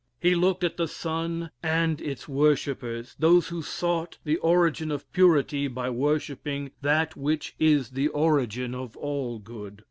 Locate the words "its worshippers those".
2.01-3.49